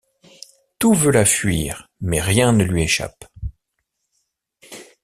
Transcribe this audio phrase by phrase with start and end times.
[0.79, 3.23] Tout veut la fuir, mais rien ne lui échappe.